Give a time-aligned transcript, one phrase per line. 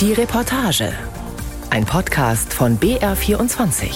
[0.00, 0.94] Die Reportage.
[1.68, 3.90] Ein Podcast von BR24.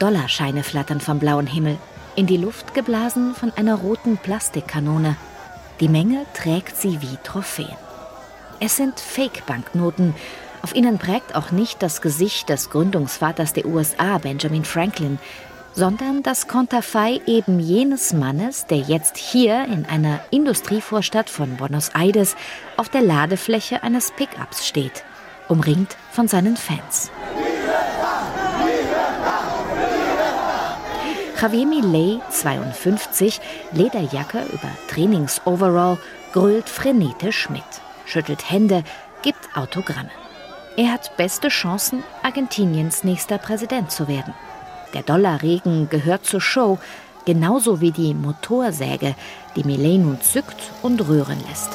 [0.00, 1.78] Dollarscheine flattern vom blauen Himmel,
[2.16, 5.14] in die Luft geblasen von einer roten Plastikkanone.
[5.78, 7.76] Die Menge trägt sie wie Trophäen.
[8.58, 10.12] Es sind Fake-Banknoten,
[10.62, 15.18] auf ihnen prägt auch nicht das Gesicht des Gründungsvaters der USA, Benjamin Franklin,
[15.72, 22.36] sondern das Konterfei eben jenes Mannes, der jetzt hier in einer Industrievorstadt von Buenos Aires
[22.76, 25.04] auf der Ladefläche eines Pickups steht,
[25.48, 27.10] umringt von seinen Fans.
[31.40, 33.40] Javier Milei, 52,
[33.72, 35.96] Lederjacke über Trainingsoverall,
[36.32, 37.62] grölt frenetisch mit,
[38.04, 38.84] schüttelt Hände,
[39.22, 40.10] gibt Autogramme.
[40.76, 44.34] Er hat beste Chancen, Argentiniens nächster Präsident zu werden.
[44.94, 46.78] Der Dollarregen gehört zur Show,
[47.24, 49.14] genauso wie die Motorsäge,
[49.56, 51.70] die Millet nun zückt und rühren lässt.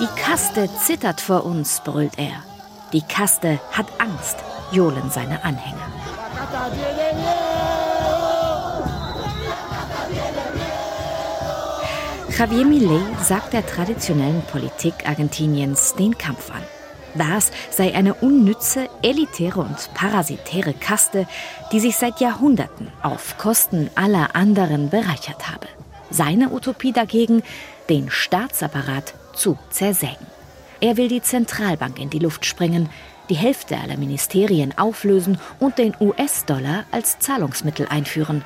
[0.00, 2.42] Die Kaste zittert vor uns, brüllt er.
[2.92, 4.36] Die Kaste hat Angst,
[4.72, 5.86] johlen seine Anhänger.
[12.38, 16.62] Javier Milei sagt der traditionellen Politik Argentiniens den Kampf an.
[17.16, 21.26] Das sei eine unnütze, elitäre und parasitäre Kaste,
[21.72, 25.66] die sich seit Jahrhunderten auf Kosten aller anderen bereichert habe.
[26.10, 27.42] Seine Utopie dagegen,
[27.88, 30.28] den Staatsapparat zu zersägen.
[30.80, 32.88] Er will die Zentralbank in die Luft sprengen,
[33.30, 38.44] die Hälfte aller Ministerien auflösen und den US-Dollar als Zahlungsmittel einführen.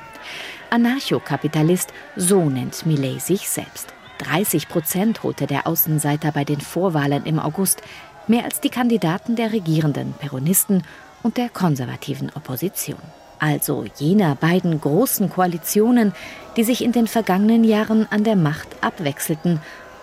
[0.73, 3.93] Anarchokapitalist, so nennt Millet sich selbst.
[4.17, 7.83] 30 Prozent holte der Außenseiter bei den Vorwahlen im August,
[8.27, 10.81] mehr als die Kandidaten der regierenden Peronisten
[11.21, 12.97] und der konservativen Opposition.
[13.37, 16.11] Also jener beiden großen Koalitionen,
[16.57, 19.59] die sich in den vergangenen Jahren an der Macht abwechselten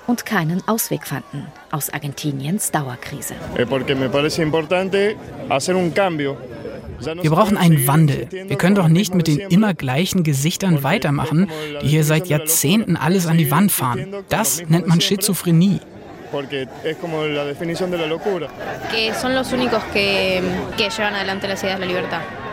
[0.06, 3.34] und keinen Ausweg fanden aus Argentiniens Dauerkrise.
[3.56, 3.64] Eh,
[7.00, 8.28] wir brauchen einen Wandel.
[8.30, 11.50] Wir können doch nicht mit den immer gleichen Gesichtern weitermachen,
[11.82, 14.14] die hier seit Jahrzehnten alles an die Wand fahren.
[14.28, 15.80] Das nennt man Schizophrenie.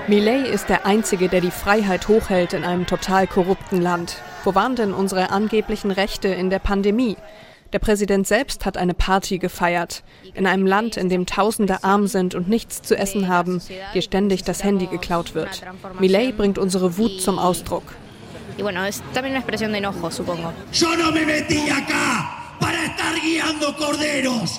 [0.07, 4.22] Millet ist der Einzige, der die Freiheit hochhält in einem total korrupten Land.
[4.44, 7.18] Wo waren denn unsere angeblichen Rechte in der Pandemie?
[7.77, 10.01] Der Präsident selbst hat eine Party gefeiert.
[10.33, 13.61] In einem Land, in dem Tausende arm sind und nichts zu essen haben,
[13.93, 15.61] hier ständig das Handy geklaut wird.
[15.99, 17.83] Millet bringt unsere Wut zum Ausdruck.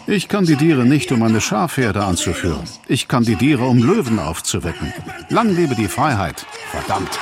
[0.07, 2.63] Ich kandidiere nicht, um eine Schafherde anzuführen.
[2.87, 4.93] Ich kandidiere, um Löwen aufzuwecken.
[5.29, 6.47] Lang lebe die Freiheit.
[6.71, 7.19] Verdammt.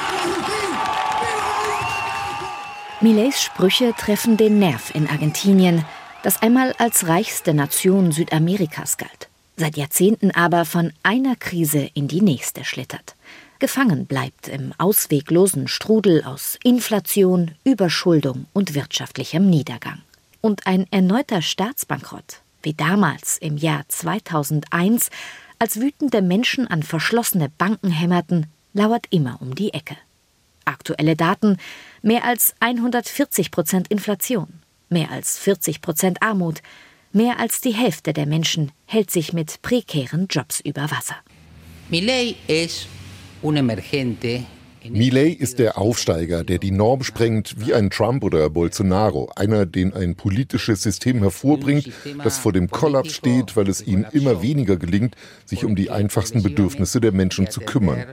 [3.06, 5.84] Millets Sprüche treffen den Nerv in Argentinien,
[6.24, 12.20] das einmal als reichste Nation Südamerikas galt, seit Jahrzehnten aber von einer Krise in die
[12.20, 13.14] nächste schlittert.
[13.60, 20.02] Gefangen bleibt im ausweglosen Strudel aus Inflation, Überschuldung und wirtschaftlichem Niedergang.
[20.40, 25.10] Und ein erneuter Staatsbankrott, wie damals im Jahr 2001,
[25.60, 29.96] als wütende Menschen an verschlossene Banken hämmerten, lauert immer um die Ecke.
[30.66, 31.56] Aktuelle Daten
[32.02, 36.60] mehr als 140 Prozent Inflation, mehr als 40 Prozent Armut,
[37.12, 41.16] mehr als die Hälfte der Menschen hält sich mit prekären Jobs über Wasser.
[41.88, 42.88] Milei ist
[43.42, 44.44] un emergente
[44.90, 49.30] Millet ist der Aufsteiger, der die Norm sprengt, wie ein Trump oder Bolsonaro.
[49.34, 51.90] Einer, den ein politisches System hervorbringt,
[52.22, 56.42] das vor dem Kollaps steht, weil es ihm immer weniger gelingt, sich um die einfachsten
[56.42, 58.04] Bedürfnisse der Menschen zu kümmern.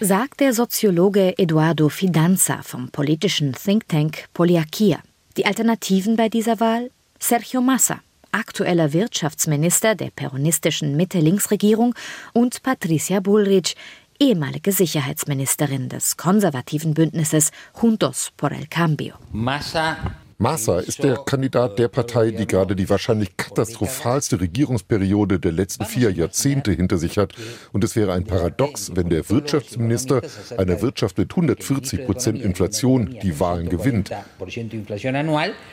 [0.00, 4.98] Sagt der Soziologe Eduardo Fidanza vom politischen Think Tank Poliakia.
[5.36, 6.90] Die Alternativen bei dieser Wahl?
[7.20, 8.00] Sergio Massa,
[8.32, 11.94] aktueller Wirtschaftsminister der peronistischen Mitte-Links-Regierung,
[12.32, 13.76] und Patricia Bullrich,
[14.20, 19.14] ehemalige Sicherheitsministerin des konservativen Bündnisses Juntos por el Cambio.
[19.32, 19.96] Massa
[20.40, 26.12] Massa ist der Kandidat der Partei, die gerade die wahrscheinlich katastrophalste Regierungsperiode der letzten vier
[26.12, 27.34] Jahrzehnte hinter sich hat.
[27.72, 30.22] Und es wäre ein Paradox, wenn der Wirtschaftsminister
[30.56, 34.12] einer Wirtschaft mit 140 Prozent Inflation die Wahlen gewinnt.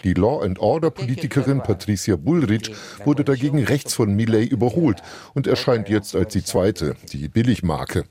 [0.03, 2.71] Die Law and Order Politikerin Patricia Bullrich
[3.03, 5.03] wurde dagegen rechts von Millet überholt
[5.35, 8.05] und erscheint jetzt als die zweite, die Billigmarke.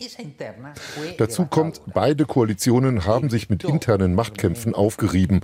[1.18, 5.40] Dazu kommt, beide Koalitionen haben sich mit internen Machtkämpfen aufgerieben.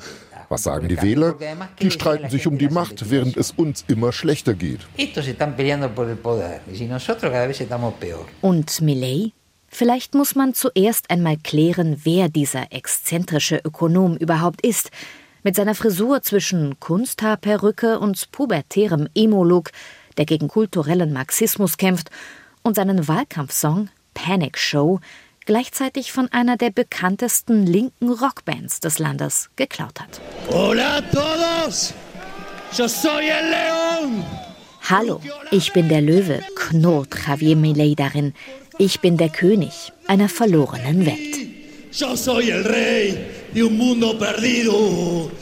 [0.50, 1.36] Was sagen die Wähler?
[1.80, 4.80] Die streiten sich um die Macht, während es uns immer schlechter geht.
[8.40, 9.32] Und Millet?
[9.68, 14.90] Vielleicht muss man zuerst einmal klären, wer dieser exzentrische Ökonom überhaupt ist.
[15.44, 19.70] Mit seiner Frisur zwischen Kunsthaarperücke und pubertärem Emo-Look,
[20.18, 22.10] der gegen kulturellen Marxismus kämpft,
[22.62, 24.98] und seinen Wahlkampfsong Panic Show,
[25.50, 30.20] gleichzeitig von einer der bekanntesten linken Rockbands des Landes geklaut hat.
[30.48, 31.92] Hola a todos!
[32.78, 34.24] Yo soy el León!
[34.88, 35.20] Hallo,
[35.50, 38.32] ich bin der Löwe, knurrt Javier Milei darin.
[38.78, 41.36] Ich bin der König einer verlorenen Welt.
[41.90, 43.18] Yo soy el rey
[43.52, 45.32] de un mundo perdido.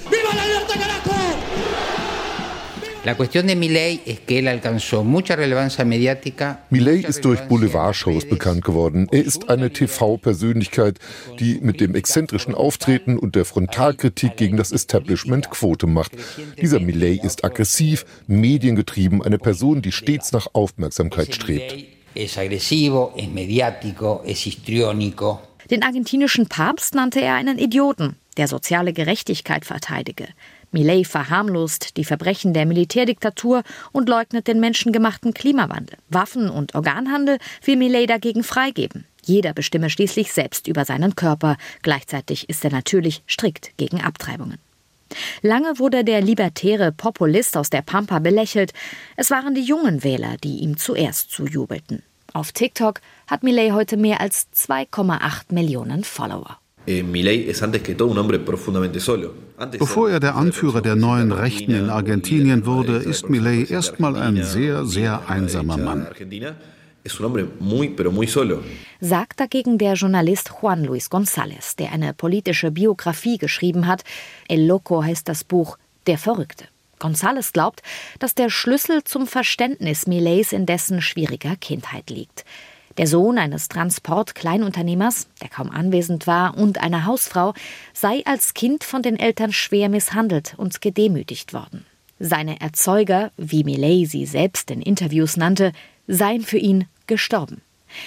[3.09, 6.67] La cuestión de Milei es que él alcanzó mucha relevancia mediática.
[6.69, 9.09] Milei ist durch Boulevardshows bekannt geworden.
[9.11, 10.99] Er ist eine TV-Persönlichkeit,
[11.41, 16.13] die mit dem exzentrischen Auftreten und der Frontalkritik gegen das Establishment Quote macht.
[16.61, 21.77] Dieser Milei ist aggressiv, mediengetrieben, eine Person, die stets nach Aufmerksamkeit strebt.
[25.71, 30.29] Den argentinischen Papst nannte er einen Idioten, der soziale Gerechtigkeit verteidige.
[30.71, 33.63] Millet verharmlost die Verbrechen der Militärdiktatur
[33.93, 35.99] und leugnet den menschengemachten Klimawandel.
[36.09, 39.05] Waffen- und Organhandel will Millet dagegen freigeben.
[39.25, 41.57] Jeder bestimme schließlich selbst über seinen Körper.
[41.83, 44.59] Gleichzeitig ist er natürlich strikt gegen Abtreibungen.
[45.43, 48.73] Lange wurde der libertäre Populist aus der Pampa belächelt.
[49.17, 52.03] Es waren die jungen Wähler, die ihm zuerst zujubelten.
[52.35, 56.59] Auf TikTok hat Millet heute mehr als 2,8 Millionen Follower.
[56.89, 57.03] Eh,
[59.79, 64.87] Bevor er der Anführer der neuen Rechten in Argentinien wurde, ist Milei erstmal ein sehr,
[64.87, 66.07] sehr einsamer Mann.
[69.01, 74.03] Sagt dagegen der Journalist Juan Luis González, der eine politische Biografie geschrieben hat.
[74.49, 75.77] El Loco heißt das Buch
[76.07, 76.65] Der Verrückte.
[76.99, 77.83] González glaubt,
[78.19, 82.45] dass der Schlüssel zum Verständnis Millets in dessen schwieriger Kindheit liegt.
[82.99, 87.55] Der Sohn eines Transportkleinunternehmers, der kaum anwesend war, und einer Hausfrau
[87.95, 91.87] sei als Kind von den Eltern schwer misshandelt und gedemütigt worden.
[92.19, 95.73] Seine Erzeuger, wie Millet sie selbst in Interviews nannte,
[96.09, 97.63] seien für ihn gestorben.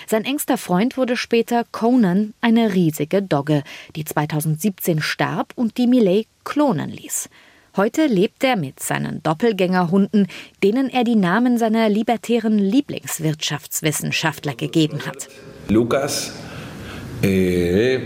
[0.07, 3.63] Sein engster Freund wurde später Conan, eine riesige Dogge,
[3.95, 7.29] die 2017 starb und die Millet klonen ließ.
[7.77, 10.27] Heute lebt er mit seinen Doppelgängerhunden,
[10.62, 15.29] denen er die Namen seiner libertären Lieblingswirtschaftswissenschaftler gegeben hat.
[15.69, 16.33] Lukas
[17.23, 17.97] äh,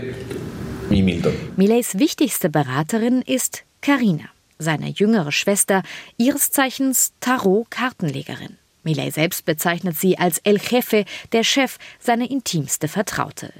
[0.88, 1.34] Milton.
[1.56, 4.28] Millets wichtigste Beraterin ist Karina,
[4.58, 5.82] seine jüngere Schwester,
[6.16, 8.58] ihres Zeichens Tarot-Kartenlegerin.
[8.84, 13.52] Millet selbst bezeichnet sie als El Jefe, der Chef, seine intimste Vertraute.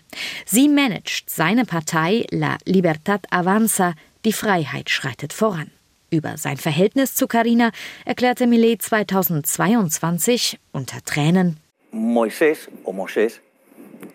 [0.45, 3.95] Sie managt seine Partei La Libertad Avanza,
[4.25, 5.73] die Freiheit schreitet voran.
[6.11, 7.71] Über sein Verhältnis zu Carina
[8.05, 11.57] erklärte Millet 2022 unter Tränen.
[11.93, 13.41] Moisés o Moses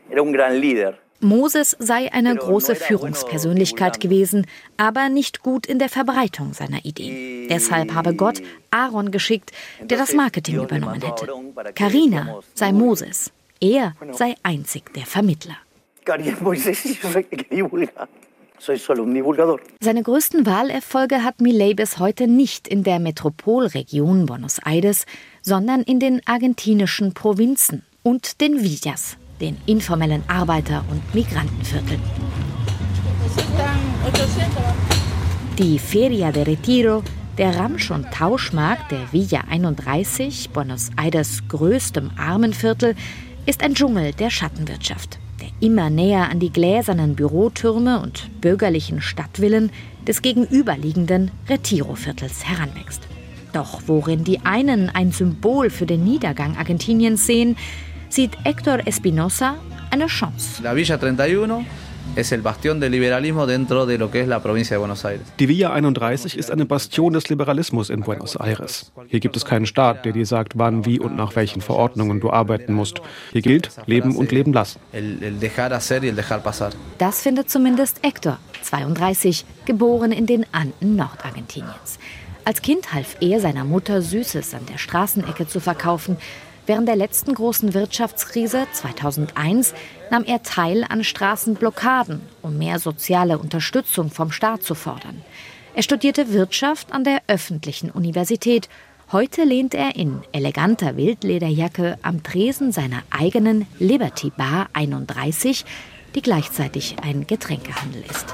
[0.09, 0.97] era un gran líder.
[1.19, 4.47] Moses sei eine große Führungspersönlichkeit gewesen,
[4.77, 7.47] aber nicht gut in der Verbreitung seiner Ideen.
[7.47, 8.41] Deshalb habe Gott
[8.71, 9.51] Aaron geschickt,
[9.81, 11.27] der das Marketing übernommen hätte.
[11.75, 15.57] Carina sei Moses, er sei einzig der Vermittler.
[19.79, 25.06] Seine größten Wahlerfolge hat Milei bis heute nicht in der Metropolregion Buenos Aires,
[25.41, 32.01] sondern in den argentinischen Provinzen und den Villas, den informellen Arbeiter- und Migrantenvierteln.
[35.57, 37.01] Die Feria de Retiro,
[37.39, 42.95] der Ramsch- und Tauschmarkt der Villa 31, Buenos Aires größtem Armenviertel,
[43.47, 45.20] ist ein Dschungel der Schattenwirtschaft
[45.61, 49.71] immer näher an die gläsernen Bürotürme und bürgerlichen Stadtvillen
[50.07, 53.03] des gegenüberliegenden Retiro-Viertels heranwächst.
[53.53, 57.57] Doch worin die einen ein Symbol für den Niedergang Argentiniens sehen,
[58.09, 59.56] sieht Héctor Espinosa
[59.91, 60.63] eine Chance.
[60.63, 61.65] La Villa 31
[62.15, 65.21] es el bastión del liberalismo dentro de lo que es la provincia de Buenos Aires.
[65.39, 68.91] Die Villa 31 ist eine Bastion des Liberalismus in Buenos Aires.
[69.07, 72.31] Hier gibt es keinen Staat, der dir sagt, wann, wie und nach welchen Verordnungen du
[72.31, 73.01] arbeiten musst.
[73.31, 74.79] Hier gilt Leben und Leben lassen.
[76.97, 81.99] Das findet zumindest Hector, 32, geboren in den Anden Nordargentiniens.
[82.43, 86.17] Als Kind half er seiner Mutter Süßes an der Straßenecke zu verkaufen.
[86.71, 89.73] Während der letzten großen Wirtschaftskrise 2001
[90.09, 95.21] nahm er teil an Straßenblockaden, um mehr soziale Unterstützung vom Staat zu fordern.
[95.75, 98.69] Er studierte Wirtschaft an der öffentlichen Universität.
[99.11, 105.66] Heute lehnt er in eleganter Wildlederjacke am Tresen seiner eigenen Liberty Bar 31,
[106.16, 108.33] die gleichzeitig ein Getränkehandel ist.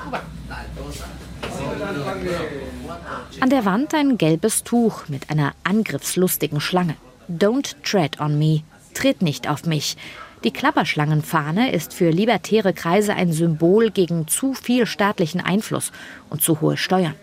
[3.40, 6.98] An der Wand ein gelbes Tuch mit einer angriffslustigen Schlange.
[7.30, 8.62] Don't tread on me.
[8.94, 9.98] Tritt nicht auf mich.
[10.44, 15.92] Die Klapperschlangenfahne ist für libertäre Kreise ein Symbol gegen zu viel staatlichen Einfluss
[16.30, 17.16] und zu hohe Steuern.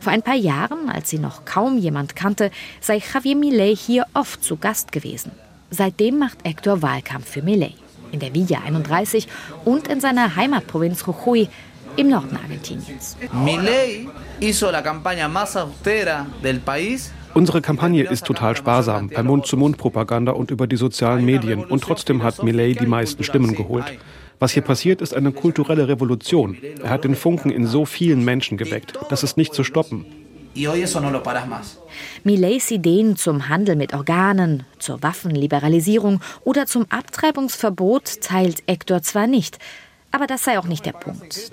[0.00, 4.44] Vor ein paar Jahren, als sie noch kaum jemand kannte, sei Javier Milei hier oft
[4.44, 5.32] zu Gast gewesen.
[5.70, 7.74] Seitdem macht Hector Wahlkampf für Milei.
[8.12, 9.26] In der Villa 31
[9.64, 11.48] und in seiner Heimatprovinz Jujuy
[11.96, 13.16] im Norden Argentiniens.
[13.32, 20.32] Milei hizo la campaña más austera del país Unsere Kampagne ist total sparsam, per Mund-zu-Mund-Propaganda
[20.32, 21.64] und über die sozialen Medien.
[21.64, 23.84] Und trotzdem hat Millet die meisten Stimmen geholt.
[24.40, 26.56] Was hier passiert, ist eine kulturelle Revolution.
[26.82, 28.98] Er hat den Funken in so vielen Menschen geweckt.
[29.10, 30.06] Das ist nicht zu stoppen.
[32.24, 39.58] Millets Ideen zum Handel mit Organen, zur Waffenliberalisierung oder zum Abtreibungsverbot teilt Hector zwar nicht,
[40.10, 41.50] aber das sei auch nicht der Punkt.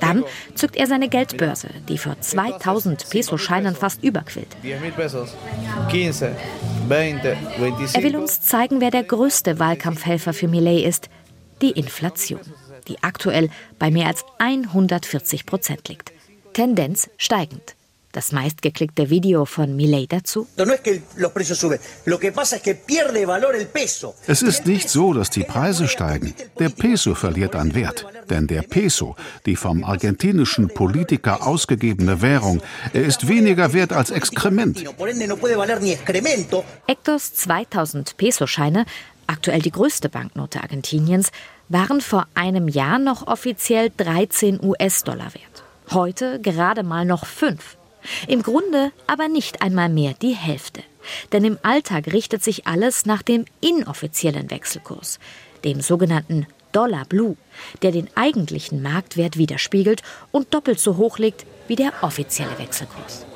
[0.00, 0.24] Dann
[0.54, 4.56] zückt er seine Geldbörse, die für 2000 Peso-Scheinen fast überquillt.
[4.62, 4.82] Er
[8.02, 11.10] will uns zeigen, wer der größte Wahlkampfhelfer für Millet ist,
[11.60, 12.40] die Inflation,
[12.88, 16.12] die aktuell bei mehr als 140 Prozent liegt.
[16.54, 17.76] Tendenz steigend.
[18.12, 20.48] Das meistgeklickte Video von Milei dazu.
[24.26, 26.34] Es ist nicht so, dass die Preise steigen.
[26.58, 28.06] Der Peso verliert an Wert.
[28.28, 29.14] Denn der Peso,
[29.46, 32.60] die vom argentinischen Politiker ausgegebene Währung,
[32.92, 34.84] er ist weniger wert als Exkrement.
[36.86, 38.86] Hectors 2000 Peso-Scheine,
[39.28, 41.30] aktuell die größte Banknote Argentiniens,
[41.68, 45.64] waren vor einem Jahr noch offiziell 13 US-Dollar wert.
[45.92, 47.76] Heute gerade mal noch 5.
[48.26, 50.82] Im Grunde aber nicht einmal mehr die Hälfte.
[51.32, 55.18] Denn im Alltag richtet sich alles nach dem inoffiziellen Wechselkurs,
[55.64, 57.36] dem sogenannten Dollar Blue,
[57.82, 63.26] der den eigentlichen Marktwert widerspiegelt und doppelt so hoch liegt wie der offizielle Wechselkurs.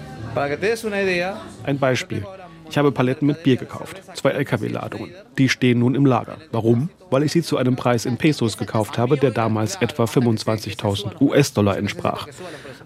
[1.65, 2.25] Ein Beispiel.
[2.69, 5.13] Ich habe Paletten mit Bier gekauft, zwei Lkw-Ladungen.
[5.39, 6.39] Die stehen nun im Lager.
[6.51, 6.89] Warum?
[7.15, 11.79] Weil ich sie zu einem Preis in Pesos gekauft habe, der damals etwa 25.000 US-Dollar
[11.79, 12.27] entsprach.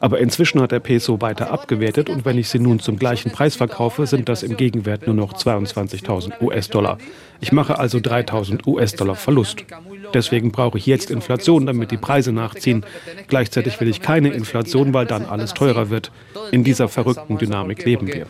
[0.01, 3.57] Aber inzwischen hat der Peso weiter abgewertet und wenn ich sie nun zum gleichen Preis
[3.57, 6.99] verkaufe, sind das im Gegenwert nur noch 22.000 US-Dollar.
[7.41, 9.65] Ich mache also 3.000 US-Dollar Verlust.
[10.13, 12.85] Deswegen brauche ich jetzt Inflation, damit die Preise nachziehen.
[13.29, 16.13] Gleichzeitig will ich keine Inflation, weil dann alles teurer wird.
[16.53, 18.27] In dieser verrückten Dynamik leben wir.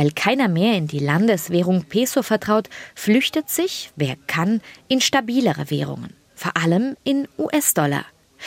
[0.00, 6.14] Weil keiner mehr in die Landeswährung Peso vertraut, flüchtet sich, wer kann, in stabilere Währungen,
[6.34, 8.06] vor allem in US-Dollar.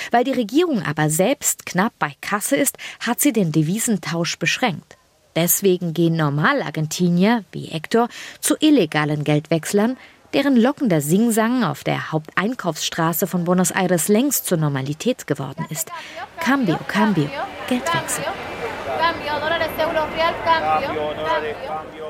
[0.09, 4.97] Weil die Regierung aber selbst knapp bei Kasse ist, hat sie den Devisentausch beschränkt.
[5.35, 8.07] Deswegen gehen Normal-Argentinier wie Hector
[8.41, 9.95] zu illegalen Geldwechslern,
[10.33, 15.91] deren lockender Singsang auf der Haupteinkaufsstraße von Buenos Aires längst zur Normalität geworden ist.
[16.39, 17.29] Cambio, Cambio,
[17.69, 18.23] Geldwechsel.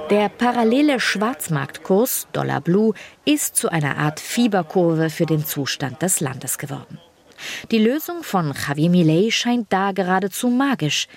[0.10, 2.94] Der parallele Schwarzmarktkurs Dollar Blue
[3.26, 7.00] ist zu einer Art Fieberkurve für den Zustand des Landes geworden.
[7.72, 11.08] Die Lösung von Javier Milei scheint da geradezu magisch.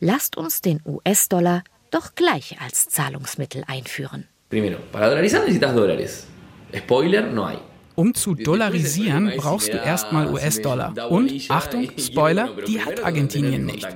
[0.00, 4.26] Lasst uns den US-Dollar doch gleich als Zahlungsmittel einführen.
[4.48, 6.26] Primero, para dolarizar necesitas dólares.
[6.74, 7.58] Spoiler, no hay.
[7.94, 11.10] Um zu dollarisieren, brauchst du erstmal US-Dollar.
[11.10, 13.88] Und, Achtung, Spoiler, die hat Argentinien nicht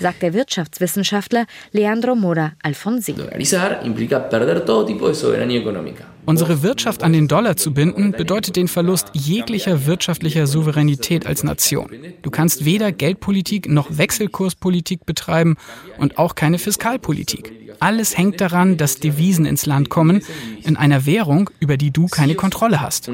[0.00, 3.14] sagt der Wirtschaftswissenschaftler Leandro Mora Alfonsi.
[6.26, 11.88] Unsere Wirtschaft an den Dollar zu binden, bedeutet den Verlust jeglicher wirtschaftlicher Souveränität als Nation.
[12.22, 15.56] Du kannst weder Geldpolitik noch Wechselkurspolitik betreiben
[15.98, 17.52] und auch keine Fiskalpolitik.
[17.78, 20.22] Alles hängt daran, dass Devisen ins Land kommen,
[20.64, 23.08] in einer Währung, über die du keine Kontrolle hast.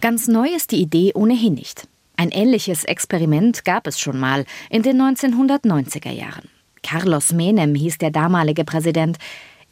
[0.00, 1.88] Ganz neu ist die Idee ohnehin nicht.
[2.16, 6.48] Ein ähnliches Experiment gab es schon mal in den 1990er Jahren.
[6.82, 9.18] Carlos Menem hieß der damalige Präsident.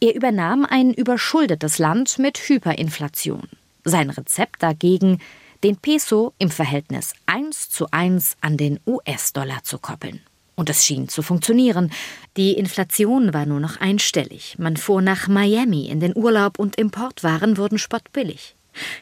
[0.00, 3.48] Er übernahm ein überschuldetes Land mit Hyperinflation.
[3.84, 5.20] Sein Rezept dagegen,
[5.62, 10.20] den Peso im Verhältnis 1 zu 1 an den US-Dollar zu koppeln.
[10.56, 11.90] Und es schien zu funktionieren.
[12.36, 14.56] Die Inflation war nur noch einstellig.
[14.58, 18.54] Man fuhr nach Miami in den Urlaub und Importwaren wurden spottbillig.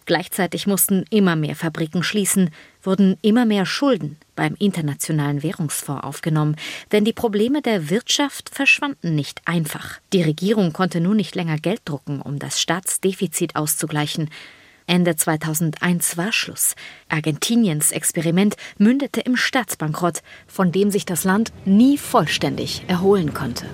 [0.06, 2.50] Gleichzeitig mussten immer mehr Fabriken schließen,
[2.82, 6.56] wurden immer mehr Schulden beim Internationalen Währungsfonds aufgenommen,
[6.90, 9.98] denn die Probleme der Wirtschaft verschwanden nicht einfach.
[10.12, 14.30] Die Regierung konnte nun nicht länger Geld drucken, um das Staatsdefizit auszugleichen.
[14.86, 16.74] Ende 2001 war Schluss.
[17.08, 23.66] Argentiniens Experiment mündete im Staatsbankrott, von dem sich das Land nie vollständig erholen konnte.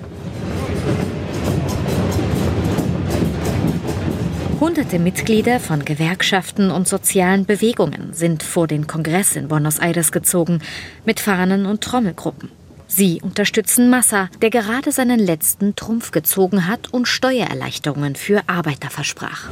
[4.59, 10.59] Hunderte Mitglieder von Gewerkschaften und sozialen Bewegungen sind vor den Kongress in Buenos Aires gezogen,
[11.05, 12.49] mit Fahnen und Trommelgruppen.
[12.85, 19.49] Sie unterstützen Massa, der gerade seinen letzten Trumpf gezogen hat und Steuererleichterungen für Arbeiter versprach.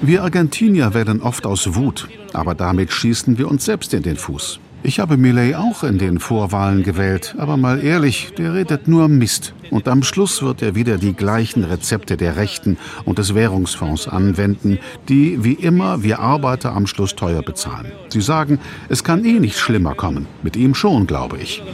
[0.00, 4.58] Wir Argentinier wählen oft aus Wut, aber damit schießen wir uns selbst in den Fuß.
[4.86, 9.52] Ich habe Millet auch in den Vorwahlen gewählt, aber mal ehrlich, der redet nur Mist.
[9.72, 14.78] Und am Schluss wird er wieder die gleichen Rezepte der Rechten und des Währungsfonds anwenden,
[15.08, 17.90] die wie immer wir Arbeiter am Schluss teuer bezahlen.
[18.10, 20.28] Sie sagen, es kann eh nicht schlimmer kommen.
[20.44, 21.64] Mit ihm schon, glaube ich.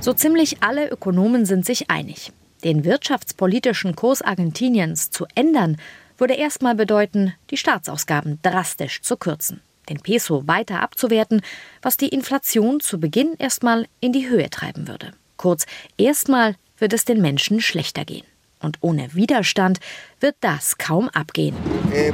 [0.00, 2.32] So ziemlich alle Ökonomen sind sich einig.
[2.64, 5.76] Den wirtschaftspolitischen Kurs Argentiniens zu ändern,
[6.18, 11.42] würde erstmal bedeuten, die Staatsausgaben drastisch zu kürzen den Peso weiter abzuwerten,
[11.80, 15.12] was die Inflation zu Beginn erstmal in die Höhe treiben würde.
[15.36, 18.26] Kurz, erstmal wird es den Menschen schlechter gehen.
[18.62, 19.80] Und ohne Widerstand
[20.20, 21.56] wird das kaum abgehen.
[21.92, 22.12] Eh,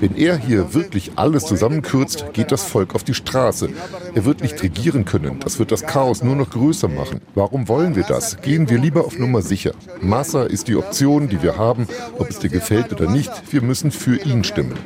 [0.00, 3.70] Wenn er hier wirklich alles zusammenkürzt, geht das Volk auf die Straße.
[4.14, 5.40] Er wird nicht regieren können.
[5.40, 7.22] Das wird das Chaos nur noch größer machen.
[7.34, 8.36] Warum wollen wir das?
[8.42, 9.72] Gehen wir lieber auf Nummer sicher.
[10.00, 13.30] Massa ist die Option, die wir haben, ob es dir gefällt oder nicht.
[13.50, 14.78] Wir müssen für ihn stimmen.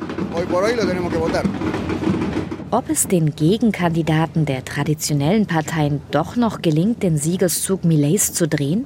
[2.71, 8.85] Ob es den Gegenkandidaten der traditionellen Parteien doch noch gelingt, den Siegeszug Millets zu drehen?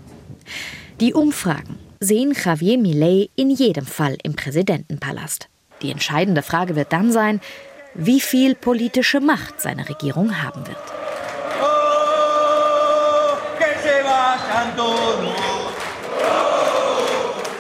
[0.99, 5.47] Die Umfragen sehen Javier Milei in jedem Fall im Präsidentenpalast.
[5.81, 7.41] Die entscheidende Frage wird dann sein,
[7.93, 10.77] wie viel politische Macht seine Regierung haben wird.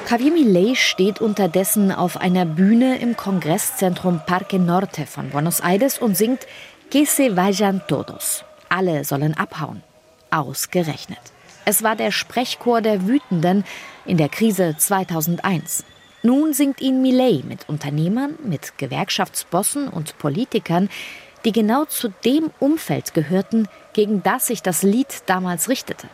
[0.09, 6.15] Javier Milei steht unterdessen auf einer Bühne im Kongresszentrum Parque Norte von Buenos Aires und
[6.15, 6.45] singt
[6.91, 8.45] Que se vayan todos.
[8.69, 9.81] Alle sollen abhauen.
[10.29, 11.32] Ausgerechnet.
[11.65, 13.63] Es war der Sprechchor der Wütenden
[14.05, 15.85] in der Krise 2001.
[16.21, 20.89] Nun singt ihn Millet mit Unternehmern, mit Gewerkschaftsbossen und Politikern,
[21.45, 26.07] die genau zu dem Umfeld gehörten, gegen das sich das Lied damals richtete.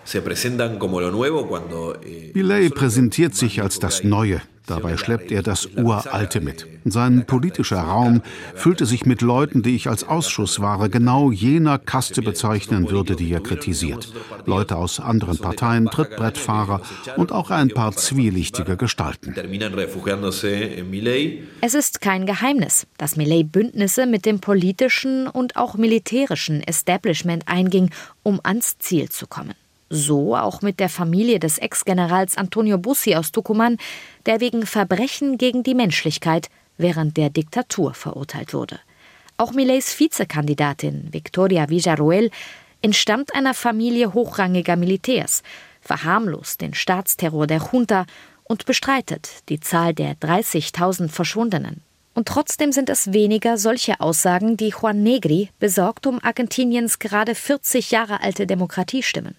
[2.33, 6.67] Millet präsentiert sich als das Neue, Dabei schleppt er das Uralte mit.
[6.85, 8.21] Sein politischer Raum
[8.53, 13.41] füllte sich mit Leuten, die ich als Ausschussware genau jener Kaste bezeichnen würde, die er
[13.41, 14.13] kritisiert.
[14.45, 16.81] Leute aus anderen Parteien, Trittbrettfahrer
[17.17, 19.33] und auch ein paar zwielichtige Gestalten.
[21.61, 27.89] Es ist kein Geheimnis, dass Millet Bündnisse mit dem politischen und auch militärischen Establishment einging,
[28.21, 29.55] um ans Ziel zu kommen.
[29.89, 33.79] So auch mit der Familie des Ex-Generals Antonio Bussi aus Tucumán,
[34.25, 38.79] der wegen Verbrechen gegen die Menschlichkeit während der Diktatur verurteilt wurde.
[39.37, 42.29] Auch Millets Vizekandidatin Victoria Villarroel
[42.81, 45.43] entstammt einer Familie hochrangiger Militärs,
[45.81, 48.05] verharmlost den Staatsterror der Junta
[48.43, 51.81] und bestreitet die Zahl der 30.000 Verschwundenen.
[52.19, 57.91] Und trotzdem sind es weniger solche Aussagen, die Juan Negri besorgt um Argentiniens gerade 40
[57.91, 59.35] Jahre alte Demokratie stimmen.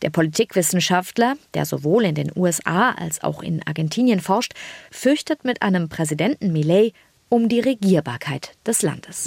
[0.00, 4.54] Der Politikwissenschaftler, der sowohl in den USA als auch in Argentinien forscht,
[4.90, 6.94] fürchtet mit einem Präsidenten Millet
[7.28, 9.26] um die Regierbarkeit des Landes.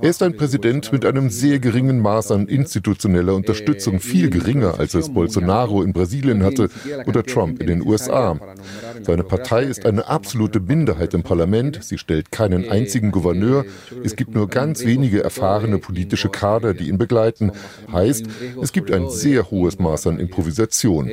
[0.00, 4.94] Er ist ein Präsident mit einem sehr geringen Maß an institutioneller Unterstützung, viel geringer als
[4.94, 6.70] es Bolsonaro in Brasilien hatte
[7.06, 8.38] oder Trump in den USA.
[9.02, 13.64] Seine Partei ist eine absolute Minderheit im Parlament, sie stellt keinen einzigen Gouverneur,
[14.04, 17.50] es gibt nur ganz wenige erfahrene politische Kader, die ihn begleiten.
[17.90, 18.26] Heißt,
[18.62, 21.08] es gibt ein sehr hohes Maß an Improvisation.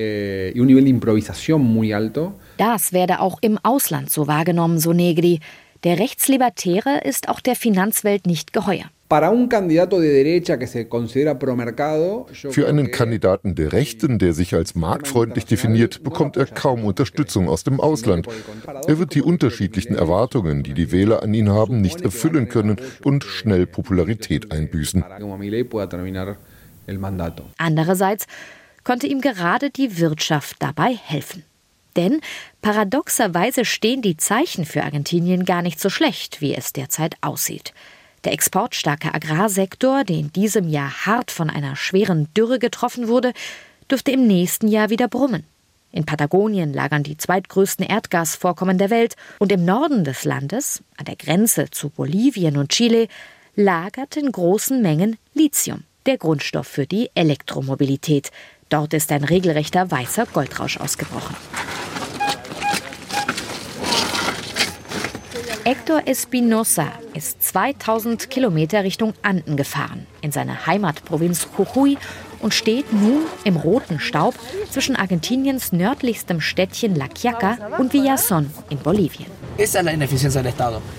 [2.57, 5.39] Das werde auch im Ausland so wahrgenommen, so Negri.
[5.83, 8.85] Der Rechtslibertäre ist auch der Finanzwelt nicht geheuer.
[12.51, 17.65] Für einen Kandidaten der Rechten, der sich als marktfreundlich definiert, bekommt er kaum Unterstützung aus
[17.65, 18.27] dem Ausland.
[18.87, 23.25] Er wird die unterschiedlichen Erwartungen, die die Wähler an ihn haben, nicht erfüllen können und
[23.25, 25.03] schnell Popularität einbüßen.
[27.57, 28.27] Andererseits
[28.85, 31.43] konnte ihm gerade die Wirtschaft dabei helfen.
[31.95, 32.21] Denn
[32.61, 37.73] paradoxerweise stehen die Zeichen für Argentinien gar nicht so schlecht, wie es derzeit aussieht.
[38.23, 43.33] Der exportstarke Agrarsektor, der in diesem Jahr hart von einer schweren Dürre getroffen wurde,
[43.89, 45.45] dürfte im nächsten Jahr wieder brummen.
[45.91, 51.17] In Patagonien lagern die zweitgrößten Erdgasvorkommen der Welt und im Norden des Landes, an der
[51.17, 53.07] Grenze zu Bolivien und Chile,
[53.55, 58.31] lagert in großen Mengen Lithium, der Grundstoff für die Elektromobilität.
[58.69, 61.35] Dort ist ein regelrechter weißer Goldrausch ausgebrochen.
[65.63, 71.99] Hector Espinosa ist 2000 Kilometer Richtung Anden gefahren, in seine Heimatprovinz Jujuy
[72.39, 74.33] und steht nun im roten Staub
[74.71, 79.27] zwischen Argentiniens nördlichstem Städtchen La Quiaca und Villazón in Bolivien.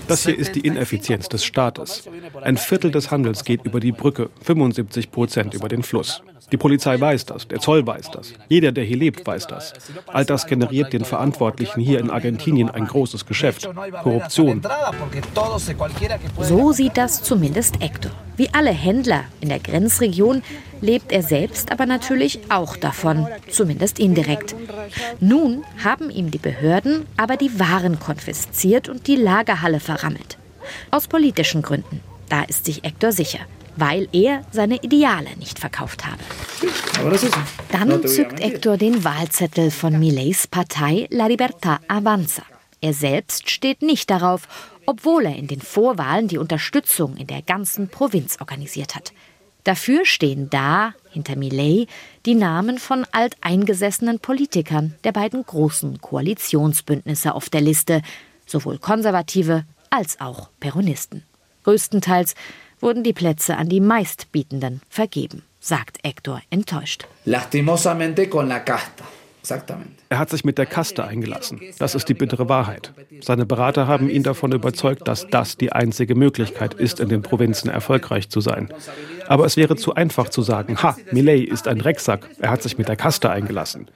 [0.07, 2.03] Das hier ist die Ineffizienz des Staates.
[2.41, 6.23] Ein Viertel des Handels geht über die Brücke, 75 Prozent über den Fluss.
[6.53, 9.73] Die Polizei weiß das, der Zoll weiß das, jeder, der hier lebt, weiß das.
[10.05, 13.67] All das generiert den Verantwortlichen hier in Argentinien ein großes Geschäft.
[14.03, 14.61] Korruption.
[16.39, 18.11] So sieht das zumindest Hector.
[18.37, 20.43] Wie alle Händler in der Grenzregion
[20.79, 24.55] lebt er selbst aber natürlich auch davon, zumindest indirekt.
[25.19, 30.37] Nun haben ihm die Behörden aber die Waren konfisziert und die Lagerhalle verrammelt.
[30.91, 33.39] Aus politischen Gründen, da ist sich Hector sicher
[33.75, 36.19] weil er seine Ideale nicht verkauft habe.
[37.71, 42.43] Dann zückt Hector den Wahlzettel von Millets Partei La Libertad Avanza.
[42.81, 44.47] Er selbst steht nicht darauf,
[44.85, 49.13] obwohl er in den Vorwahlen die Unterstützung in der ganzen Provinz organisiert hat.
[49.63, 51.87] Dafür stehen da, hinter Millet,
[52.25, 58.01] die Namen von alteingesessenen Politikern der beiden großen Koalitionsbündnisse auf der Liste,
[58.45, 61.23] sowohl Konservative als auch Peronisten.
[61.63, 62.35] Größtenteils
[62.81, 67.05] wurden die Plätze an die Meistbietenden vergeben, sagt Hector enttäuscht.
[67.25, 69.03] Lastimosamente con la casta.
[70.09, 71.59] Er hat sich mit der Kaste eingelassen.
[71.77, 72.93] Das ist die bittere Wahrheit.
[73.21, 77.69] Seine Berater haben ihn davon überzeugt, dass das die einzige Möglichkeit ist, in den Provinzen
[77.69, 78.69] erfolgreich zu sein.
[79.27, 82.77] Aber es wäre zu einfach zu sagen, ha, Millet ist ein Drecksack, er hat sich
[82.77, 83.87] mit der Kaste eingelassen.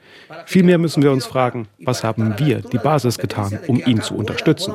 [0.46, 4.74] Vielmehr müssen wir uns fragen, was haben wir, die Basis, getan, um ihn zu unterstützen.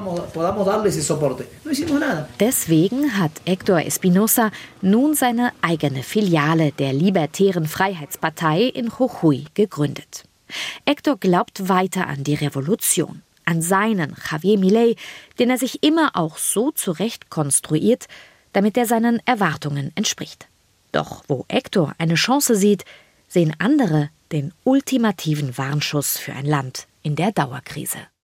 [2.39, 10.25] Deswegen hat Hector Espinosa nun seine eigene Filiale der Libertären Freiheitspartei in Jujuy gegründet.
[10.85, 14.97] Hector glaubt weiter an die Revolution, an seinen Javier Millet,
[15.39, 18.07] den er sich immer auch so zurecht konstruiert,
[18.53, 20.47] damit er seinen Erwartungen entspricht.
[20.91, 22.85] Doch wo Hector eine Chance sieht,
[23.27, 27.99] sehen andere den ultimativen Warnschuss für ein Land in der Dauerkrise.